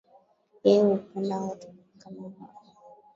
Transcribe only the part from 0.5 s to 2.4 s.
Yeye hupenda watu kama